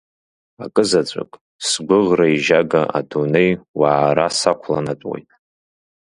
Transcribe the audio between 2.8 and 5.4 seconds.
адунеи уаара сақәланатәуеит.